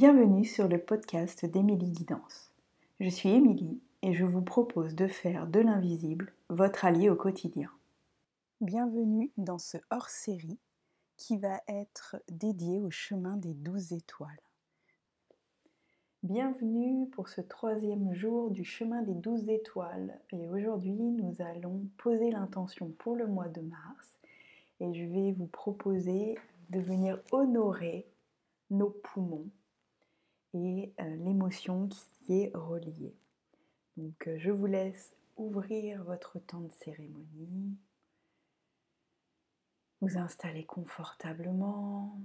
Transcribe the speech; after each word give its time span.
Bienvenue 0.00 0.44
sur 0.44 0.68
le 0.68 0.78
podcast 0.78 1.44
d'Émilie 1.44 1.90
Guidance. 1.90 2.52
Je 3.00 3.08
suis 3.08 3.30
Émilie 3.30 3.82
et 4.02 4.14
je 4.14 4.24
vous 4.24 4.42
propose 4.42 4.94
de 4.94 5.08
faire 5.08 5.48
de 5.48 5.58
l'invisible 5.58 6.32
votre 6.50 6.84
allié 6.84 7.10
au 7.10 7.16
quotidien. 7.16 7.68
Bienvenue 8.60 9.32
dans 9.38 9.58
ce 9.58 9.76
hors-série 9.90 10.60
qui 11.16 11.36
va 11.36 11.60
être 11.66 12.14
dédié 12.30 12.80
au 12.80 12.92
chemin 12.92 13.38
des 13.38 13.54
douze 13.54 13.92
étoiles. 13.92 14.40
Bienvenue 16.22 17.08
pour 17.08 17.28
ce 17.28 17.40
troisième 17.40 18.14
jour 18.14 18.52
du 18.52 18.62
chemin 18.62 19.02
des 19.02 19.14
douze 19.14 19.48
étoiles 19.48 20.16
et 20.30 20.48
aujourd'hui 20.48 20.92
nous 20.92 21.34
allons 21.40 21.82
poser 21.96 22.30
l'intention 22.30 22.94
pour 23.00 23.16
le 23.16 23.26
mois 23.26 23.48
de 23.48 23.62
mars 23.62 24.20
et 24.78 24.94
je 24.94 25.12
vais 25.12 25.32
vous 25.32 25.48
proposer 25.48 26.36
de 26.70 26.78
venir 26.78 27.20
honorer 27.32 28.06
nos 28.70 28.90
poumons 28.90 29.50
et 30.54 30.92
euh, 31.00 31.16
l'émotion 31.16 31.88
qui 31.88 32.42
est 32.42 32.50
reliée. 32.54 33.14
Donc 33.96 34.28
euh, 34.28 34.38
je 34.38 34.50
vous 34.50 34.66
laisse 34.66 35.14
ouvrir 35.36 36.02
votre 36.04 36.38
temps 36.38 36.60
de 36.60 36.72
cérémonie, 36.72 37.76
vous 40.00 40.16
installer 40.18 40.64
confortablement. 40.64 42.20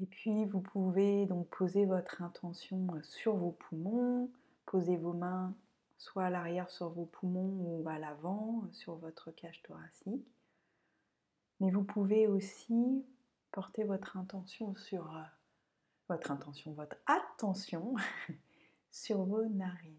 Et 0.00 0.06
puis 0.06 0.44
vous 0.46 0.60
pouvez 0.60 1.26
donc 1.26 1.48
poser 1.48 1.84
votre 1.84 2.22
intention 2.22 2.86
euh, 2.94 3.02
sur 3.02 3.36
vos 3.36 3.52
poumons, 3.52 4.30
poser 4.66 4.96
vos 4.96 5.12
mains 5.12 5.54
soit 6.02 6.24
à 6.24 6.30
l'arrière 6.30 6.68
sur 6.68 6.88
vos 6.88 7.04
poumons 7.04 7.54
ou 7.60 7.88
à 7.88 7.96
l'avant 7.96 8.64
sur 8.72 8.96
votre 8.96 9.30
cage 9.30 9.62
thoracique. 9.62 10.26
Mais 11.60 11.70
vous 11.70 11.84
pouvez 11.84 12.26
aussi 12.26 13.04
portez 13.52 13.84
votre 13.84 14.16
intention 14.16 14.74
sur 14.74 15.14
euh, 15.14 15.22
votre 16.08 16.30
intention, 16.30 16.72
votre 16.72 16.96
attention 17.06 17.94
sur 18.90 19.22
vos 19.24 19.44
narines 19.46 19.98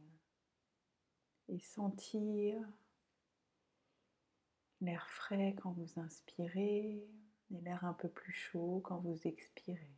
et 1.47 1.59
sentir 1.59 2.59
l'air 4.81 5.07
frais 5.09 5.55
quand 5.61 5.71
vous 5.71 5.99
inspirez 5.99 7.07
et 7.51 7.61
l'air 7.61 7.85
un 7.85 7.93
peu 7.93 8.09
plus 8.09 8.33
chaud 8.33 8.81
quand 8.83 8.97
vous 8.97 9.19
expirez. 9.27 9.95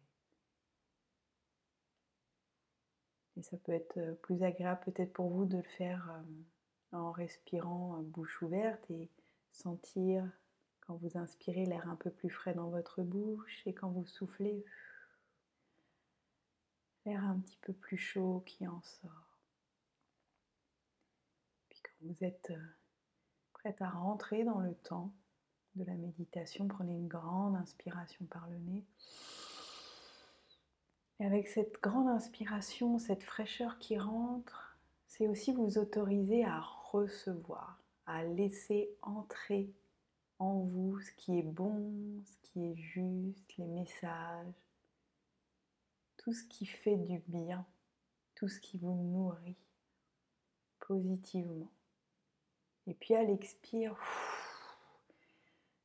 Et 3.38 3.42
ça 3.42 3.58
peut 3.58 3.73
être 3.73 3.97
euh, 3.97 4.14
plus 4.16 4.44
agréable 4.44 4.81
peut-être 4.86 5.14
pour 5.14 5.30
vous 5.30 5.45
de 5.45 5.58
le 5.58 5.64
faire 5.64 6.09
euh, 6.12 6.97
en 6.97 7.12
respirant 7.12 8.02
bouche 8.02 8.42
ouverte 8.42 8.90
et 8.92 9.09
sentir 9.52 10.30
quand 10.86 10.95
vous 10.95 11.17
inspirez, 11.17 11.66
l'air 11.66 11.89
un 11.89 11.95
peu 11.95 12.09
plus 12.09 12.30
frais 12.30 12.53
dans 12.53 12.69
votre 12.69 13.02
bouche 13.02 13.64
et 13.66 13.73
quand 13.73 13.89
vous 13.89 14.05
soufflez, 14.05 14.64
l'air 17.05 17.23
un 17.23 17.39
petit 17.39 17.58
peu 17.61 17.73
plus 17.73 17.97
chaud 17.97 18.44
qui 18.45 18.67
en 18.67 18.81
sort. 18.81 19.39
Puis 21.69 21.80
quand 21.83 22.08
vous 22.08 22.23
êtes 22.23 22.52
euh, 22.52 22.66
prête 23.53 23.81
à 23.81 23.89
rentrer 23.89 24.44
dans 24.44 24.59
le 24.59 24.75
temps 24.75 25.11
de 25.75 25.83
la 25.83 25.95
méditation, 25.95 26.67
prenez 26.67 26.94
une 26.94 27.08
grande 27.08 27.56
inspiration 27.56 28.25
par 28.25 28.47
le 28.47 28.58
nez. 28.58 28.86
Et 31.19 31.25
avec 31.25 31.47
cette 31.47 31.81
grande 31.81 32.09
inspiration, 32.09 33.00
cette 33.00 33.23
fraîcheur 33.23 33.80
qui 33.80 33.97
rentre, 33.97 34.78
c'est 35.08 35.28
aussi 35.28 35.53
vous 35.53 35.78
autoriser 35.78 36.44
à 36.44 36.59
recevoir, 36.59 37.81
à 38.06 38.23
laisser 38.23 38.89
entrer 39.02 39.73
en 40.39 40.59
vous 40.59 41.00
ce 41.00 41.11
qui 41.14 41.39
est 41.39 41.44
bon, 41.44 41.94
ce 42.25 42.50
qui 42.50 42.66
est 42.66 42.75
juste, 42.75 43.58
les 43.58 43.66
messages, 43.66 44.53
tout 46.17 46.33
ce 46.33 46.44
qui 46.45 46.66
fait 46.66 46.97
du 46.97 47.19
bien, 47.28 47.66
tout 48.36 48.47
ce 48.47 48.59
qui 48.59 48.78
vous 48.78 48.95
nourrit 48.95 49.56
positivement. 50.79 51.72
Et 52.88 52.94
puis 52.94 53.16
à 53.16 53.24
l'expire, 53.24 53.97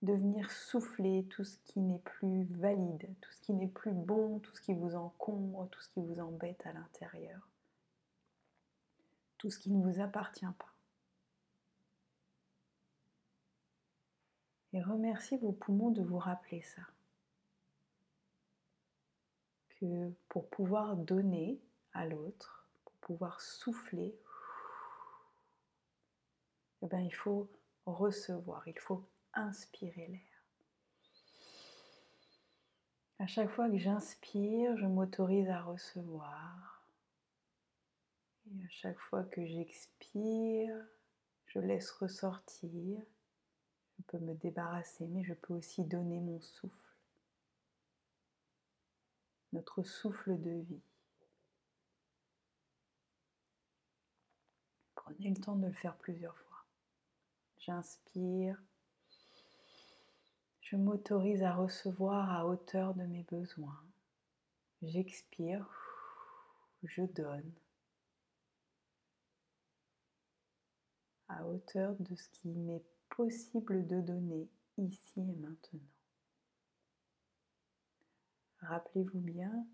de 0.02 0.14
venir 0.14 0.50
souffler 0.50 1.26
tout 1.28 1.44
ce 1.44 1.58
qui 1.66 1.80
n'est 1.80 1.98
plus 1.98 2.44
valide, 2.44 3.06
tout 3.20 3.32
ce 3.32 3.40
qui 3.40 3.52
n'est 3.52 3.68
plus 3.68 3.92
bon, 3.92 4.38
tout 4.38 4.54
ce 4.56 4.62
qui 4.62 4.72
vous 4.72 4.94
encombre, 4.94 5.68
tout 5.70 5.80
ce 5.80 5.90
qui 5.90 6.00
vous 6.00 6.20
embête 6.20 6.66
à 6.66 6.72
l'intérieur, 6.72 7.46
tout 9.36 9.50
ce 9.50 9.58
qui 9.58 9.70
ne 9.70 9.82
vous 9.82 10.00
appartient 10.00 10.46
pas. 10.46 10.72
Et 14.80 14.82
remerciez 14.82 15.36
vos 15.36 15.52
poumons 15.52 15.90
de 15.90 16.00
vous 16.00 16.16
rappeler 16.16 16.62
ça. 16.62 16.80
Que 19.68 20.10
pour 20.30 20.48
pouvoir 20.48 20.96
donner 20.96 21.60
à 21.92 22.06
l'autre, 22.06 22.66
pour 22.86 22.94
pouvoir 22.94 23.42
souffler, 23.42 24.16
eh 26.80 26.86
bien, 26.86 27.00
il 27.00 27.14
faut 27.14 27.50
recevoir, 27.84 28.66
il 28.68 28.78
faut 28.78 29.06
inspirer 29.34 30.06
l'air. 30.06 30.44
À 33.18 33.26
chaque 33.26 33.50
fois 33.50 33.68
que 33.68 33.76
j'inspire, 33.76 34.78
je 34.78 34.86
m'autorise 34.86 35.50
à 35.50 35.60
recevoir. 35.60 36.86
Et 38.46 38.64
à 38.64 38.68
chaque 38.70 38.98
fois 38.98 39.24
que 39.24 39.44
j'expire, 39.44 40.74
je 41.48 41.58
laisse 41.58 41.90
ressortir 41.90 43.02
je 44.00 44.06
peux 44.06 44.24
me 44.24 44.34
débarrasser, 44.34 45.06
mais 45.08 45.22
je 45.24 45.34
peux 45.34 45.52
aussi 45.52 45.84
donner 45.84 46.20
mon 46.20 46.40
souffle, 46.40 46.96
notre 49.52 49.82
souffle 49.82 50.40
de 50.40 50.50
vie. 50.50 50.82
Prenez 54.94 55.30
le 55.30 55.36
temps 55.36 55.56
de 55.56 55.66
le 55.66 55.72
faire 55.72 55.96
plusieurs 55.98 56.36
fois. 56.38 56.64
J'inspire. 57.58 58.62
Je 60.62 60.76
m'autorise 60.76 61.42
à 61.42 61.54
recevoir 61.54 62.30
à 62.32 62.46
hauteur 62.46 62.94
de 62.94 63.02
mes 63.02 63.24
besoins. 63.24 63.84
J'expire. 64.82 65.68
Je 66.84 67.02
donne. 67.02 67.52
À 71.28 71.44
hauteur 71.46 71.94
de 71.98 72.14
ce 72.14 72.28
qui 72.30 72.48
m'est 72.48 72.84
possible 73.16 73.86
de 73.86 74.00
donner 74.00 74.48
ici 74.78 75.20
et 75.20 75.36
maintenant. 75.36 75.80
Rappelez-vous 78.60 79.20
bien 79.20 79.66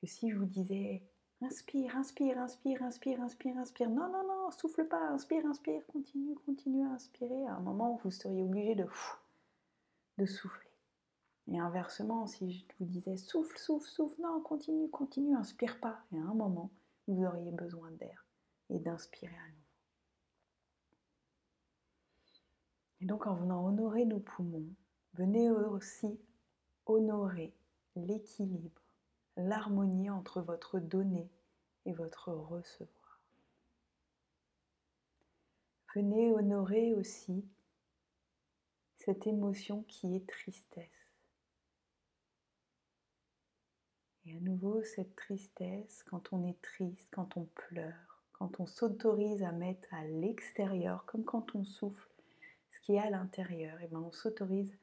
que 0.00 0.06
si 0.06 0.30
je 0.30 0.36
vous 0.36 0.46
disais 0.46 1.02
inspire, 1.40 1.96
inspire, 1.96 2.38
inspire, 2.38 2.82
inspire, 2.82 3.20
inspire, 3.20 3.56
inspire, 3.58 3.90
non, 3.90 4.08
non, 4.10 4.26
non, 4.26 4.50
souffle 4.50 4.86
pas, 4.86 5.08
inspire, 5.10 5.46
inspire, 5.46 5.86
continue, 5.86 6.34
continue 6.46 6.84
à 6.86 6.90
inspirer, 6.90 7.46
à 7.46 7.54
un 7.54 7.60
moment 7.60 8.00
vous 8.02 8.10
seriez 8.10 8.42
obligé 8.42 8.74
de, 8.74 8.86
de 10.18 10.26
souffler. 10.26 10.70
Et 11.50 11.58
inversement, 11.58 12.26
si 12.26 12.52
je 12.52 12.64
vous 12.78 12.84
disais 12.84 13.16
souffle, 13.16 13.56
souffle, 13.56 13.88
souffle, 13.88 14.20
non, 14.20 14.40
continue, 14.42 14.90
continue, 14.90 15.36
inspire 15.36 15.78
pas, 15.80 16.00
et 16.12 16.18
à 16.18 16.22
un 16.22 16.34
moment 16.34 16.70
vous 17.06 17.24
auriez 17.24 17.52
besoin 17.52 17.90
d'air 17.92 18.26
et 18.70 18.78
d'inspirer 18.78 19.34
à 19.34 19.48
nouveau. 19.48 19.67
Et 23.00 23.06
donc 23.06 23.26
en 23.26 23.34
venant 23.34 23.64
honorer 23.64 24.04
nos 24.04 24.18
poumons, 24.18 24.68
venez 25.14 25.50
aussi 25.50 26.18
honorer 26.86 27.54
l'équilibre, 27.96 28.82
l'harmonie 29.36 30.10
entre 30.10 30.40
votre 30.40 30.80
donner 30.80 31.30
et 31.84 31.92
votre 31.92 32.32
recevoir. 32.32 33.20
Venez 35.94 36.32
honorer 36.32 36.94
aussi 36.94 37.44
cette 38.98 39.26
émotion 39.26 39.84
qui 39.84 40.14
est 40.14 40.28
tristesse. 40.28 40.86
Et 44.26 44.36
à 44.36 44.40
nouveau, 44.40 44.82
cette 44.82 45.16
tristesse, 45.16 46.02
quand 46.04 46.32
on 46.32 46.44
est 46.44 46.60
triste, 46.60 47.08
quand 47.10 47.36
on 47.38 47.46
pleure, 47.46 48.22
quand 48.32 48.60
on 48.60 48.66
s'autorise 48.66 49.42
à 49.42 49.52
mettre 49.52 49.92
à 49.94 50.04
l'extérieur, 50.04 51.06
comme 51.06 51.24
quand 51.24 51.54
on 51.54 51.64
souffle, 51.64 52.17
à 52.96 53.10
l'intérieur, 53.10 53.78
et 53.82 53.88
ben 53.88 53.98
on 53.98 54.12
s'autorise 54.12 54.78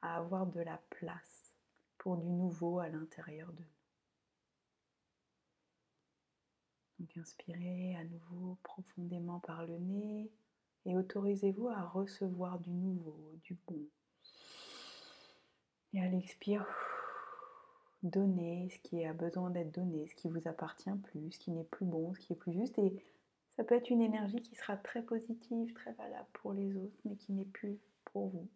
à 0.00 0.16
avoir 0.16 0.46
de 0.46 0.60
la 0.60 0.80
place 0.88 1.52
pour 1.98 2.16
du 2.16 2.30
nouveau 2.30 2.78
à 2.78 2.88
l'intérieur 2.88 3.52
de 3.52 3.60
nous. 3.60 3.66
Donc 7.00 7.16
inspirez 7.18 7.96
à 7.96 8.04
nouveau 8.04 8.56
profondément 8.62 9.40
par 9.40 9.66
le 9.66 9.76
nez 9.76 10.30
et 10.86 10.96
autorisez-vous 10.96 11.68
à 11.68 11.82
recevoir 11.82 12.58
du 12.58 12.70
nouveau, 12.70 13.18
du 13.42 13.54
bon. 13.66 13.80
Et 15.92 16.00
à 16.00 16.08
l'expire, 16.08 16.66
donnez 18.02 18.70
ce 18.70 18.78
qui 18.78 19.04
a 19.04 19.12
besoin 19.12 19.50
d'être 19.50 19.72
donné, 19.72 20.06
ce 20.06 20.14
qui 20.14 20.28
vous 20.28 20.48
appartient 20.48 20.90
plus, 21.04 21.32
ce 21.32 21.38
qui 21.38 21.50
n'est 21.50 21.64
plus 21.64 21.84
bon, 21.84 22.14
ce 22.14 22.20
qui 22.20 22.32
est 22.32 22.36
plus 22.36 22.52
juste. 22.52 22.78
Et 22.78 22.94
ça 23.56 23.64
peut 23.64 23.74
être 23.74 23.90
une 23.90 24.00
énergie 24.00 24.42
qui 24.42 24.54
sera 24.54 24.76
très 24.76 25.02
positive, 25.02 25.72
très 25.74 25.92
valable 25.92 26.28
pour 26.32 26.52
les 26.52 26.76
autres, 26.76 26.98
mais 27.04 27.16
qui 27.16 27.32
n'est 27.32 27.44
plus 27.44 27.78
pour 28.04 28.28
vous. 28.28 28.48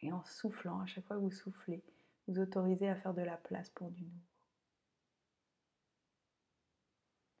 Et 0.00 0.12
en 0.12 0.24
soufflant, 0.24 0.80
à 0.80 0.86
chaque 0.86 1.06
fois 1.06 1.16
que 1.16 1.22
vous 1.22 1.30
soufflez, 1.30 1.82
vous 2.26 2.38
autorisez 2.40 2.88
à 2.88 2.96
faire 2.96 3.14
de 3.14 3.22
la 3.22 3.36
place 3.36 3.70
pour 3.70 3.90
du 3.90 4.02
nouveau. 4.02 4.16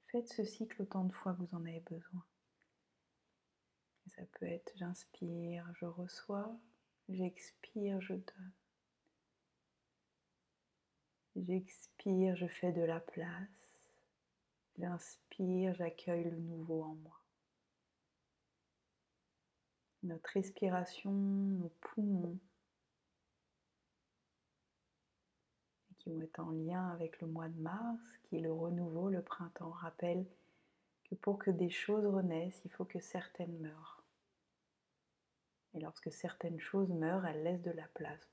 Faites 0.08 0.28
ce 0.28 0.44
cycle 0.44 0.82
autant 0.82 1.04
de 1.04 1.12
fois 1.12 1.34
que 1.34 1.42
vous 1.42 1.54
en 1.56 1.64
avez 1.64 1.80
besoin. 1.80 2.24
ça 4.06 4.22
peut 4.38 4.46
être 4.46 4.72
j'inspire, 4.76 5.64
je 5.74 5.84
reçois, 5.84 6.52
j'expire, 7.08 8.00
je 8.00 8.14
donne. 8.14 8.52
J'expire, 11.36 12.34
je 12.34 12.48
fais 12.48 12.72
de 12.72 12.82
la 12.82 12.98
place. 12.98 13.59
J'inspire, 14.80 15.74
j'accueille 15.74 16.24
le 16.24 16.38
nouveau 16.38 16.82
en 16.82 16.94
moi. 16.94 17.20
Notre 20.02 20.30
respiration, 20.30 21.12
nos 21.12 21.68
poumons, 21.80 22.38
qui 25.98 26.10
vont 26.10 26.22
être 26.22 26.40
en 26.40 26.50
lien 26.52 26.88
avec 26.88 27.20
le 27.20 27.26
mois 27.26 27.50
de 27.50 27.60
mars, 27.60 28.00
qui 28.22 28.36
est 28.36 28.40
le 28.40 28.52
renouveau, 28.52 29.10
le 29.10 29.20
printemps, 29.20 29.70
rappelle 29.70 30.24
que 31.04 31.14
pour 31.14 31.38
que 31.38 31.50
des 31.50 31.68
choses 31.68 32.06
renaissent, 32.06 32.62
il 32.64 32.70
faut 32.70 32.86
que 32.86 33.00
certaines 33.00 33.58
meurent. 33.58 34.02
Et 35.74 35.80
lorsque 35.80 36.10
certaines 36.10 36.58
choses 36.58 36.88
meurent, 36.88 37.26
elles 37.26 37.42
laissent 37.42 37.62
de 37.62 37.70
la 37.70 37.86
place 37.88 38.30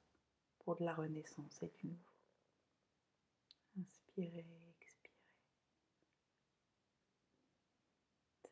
pour 0.59 0.77
de 0.77 0.85
la 0.85 0.93
renaissance 0.93 1.61
et 1.61 1.71
du 1.81 1.87
nouveau. 1.87 1.99
Inspirez, 3.77 4.45
expirez. 4.81 5.13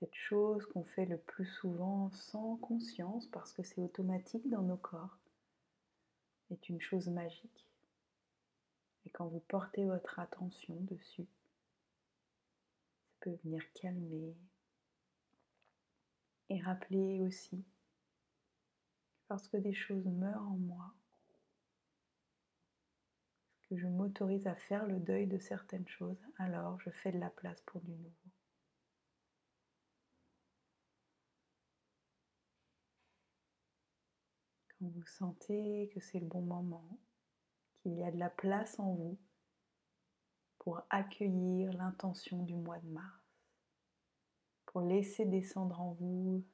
Cette 0.06 0.14
chose 0.14 0.68
qu'on 0.68 0.84
fait 0.84 1.08
le 1.08 1.18
plus 1.18 1.48
souvent 1.48 2.12
sans 2.12 2.58
conscience 2.58 3.26
parce 3.32 3.52
que 3.52 3.64
c'est 3.64 3.82
automatique 3.82 4.48
dans 4.52 4.62
nos 4.62 4.78
corps 4.78 5.18
est 6.52 6.70
une 6.70 6.80
chose 6.80 7.08
magique. 7.08 7.66
Et 9.08 9.10
quand 9.10 9.26
vous 9.26 9.40
portez 9.40 9.84
votre 9.84 10.20
attention 10.20 10.76
dessus, 10.82 11.26
ça 13.02 13.16
peut 13.22 13.36
venir 13.46 13.64
calmer 13.74 14.36
et 16.50 16.62
rappeler 16.62 17.20
aussi 17.22 17.58
que 17.58 19.26
lorsque 19.32 19.56
des 19.56 19.74
choses 19.74 20.06
meurent 20.06 20.48
en 20.52 20.58
moi, 20.58 20.94
que 23.64 23.76
je 23.76 23.88
m'autorise 23.88 24.46
à 24.46 24.54
faire 24.54 24.86
le 24.86 25.00
deuil 25.00 25.26
de 25.26 25.40
certaines 25.40 25.88
choses, 25.88 26.22
alors 26.38 26.80
je 26.82 26.92
fais 26.92 27.12
de 27.12 27.18
la 27.18 27.32
place 27.32 27.62
pour 27.62 27.82
du 27.82 27.90
nouveau. 27.90 28.25
Vous 34.94 35.06
sentez 35.06 35.90
que 35.94 36.00
c'est 36.00 36.20
le 36.20 36.28
bon 36.28 36.42
moment, 36.42 37.00
qu'il 37.78 37.94
y 37.96 38.04
a 38.04 38.12
de 38.12 38.20
la 38.20 38.30
place 38.30 38.80
en 38.80 38.94
vous 38.94 39.18
pour 40.60 40.82
accueillir 40.92 41.74
l'intention 41.74 42.44
du 42.44 42.56
mois 42.56 42.78
de 42.80 42.88
mars, 42.90 43.24
pour 44.68 44.82
laisser 44.82 45.26
descendre 45.26 45.82
en 45.82 45.94
vous 45.94 46.46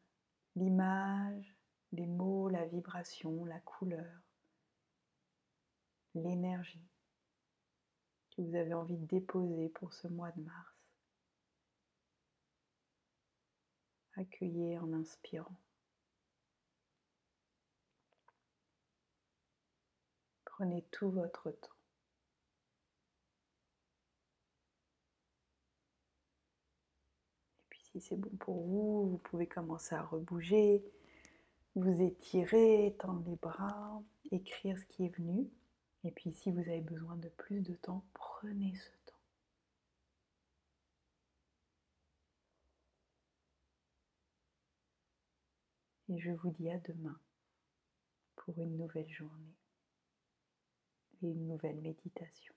l'image, 0.56 1.56
les 1.92 2.08
mots, 2.08 2.48
la 2.48 2.66
vibration, 2.66 3.44
la 3.44 3.60
couleur, 3.60 4.22
l'énergie 6.16 6.88
que 8.32 8.42
vous 8.42 8.56
avez 8.56 8.74
envie 8.74 8.98
de 8.98 9.06
déposer 9.08 9.68
pour 9.70 9.94
ce 9.94 10.08
mois 10.08 10.32
de 10.32 10.42
mars. 10.42 10.76
Accueillez 14.16 14.78
en 14.80 14.94
inspirant. 14.94 15.58
Prenez 20.62 20.84
tout 20.92 21.10
votre 21.10 21.50
temps. 21.50 21.70
Et 27.64 27.70
puis 27.72 27.82
si 27.82 28.00
c'est 28.00 28.16
bon 28.16 28.30
pour 28.38 28.62
vous, 28.62 29.10
vous 29.10 29.18
pouvez 29.18 29.48
commencer 29.48 29.96
à 29.96 30.04
rebouger, 30.04 30.84
vous 31.74 32.04
étirer, 32.04 32.96
tendre 33.00 33.28
les 33.28 33.38
bras, 33.38 34.04
écrire 34.30 34.78
ce 34.78 34.86
qui 34.86 35.06
est 35.06 35.18
venu. 35.18 35.50
Et 36.04 36.12
puis 36.12 36.32
si 36.32 36.52
vous 36.52 36.60
avez 36.60 36.82
besoin 36.82 37.16
de 37.16 37.30
plus 37.30 37.62
de 37.62 37.74
temps, 37.74 38.06
prenez 38.14 38.76
ce 38.76 38.92
temps. 39.08 39.18
Et 46.10 46.20
je 46.20 46.30
vous 46.30 46.52
dis 46.52 46.70
à 46.70 46.78
demain 46.78 47.20
pour 48.36 48.60
une 48.60 48.78
nouvelle 48.78 49.10
journée 49.10 49.56
et 51.24 51.28
une 51.28 51.48
nouvelle 51.48 51.82
méditation. 51.82 52.54